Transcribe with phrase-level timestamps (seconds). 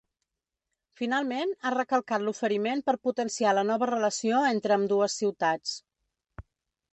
[1.01, 5.77] Finalment, ha recalcat l’oferiment per potenciar la nova relació entre ambdues ciutats.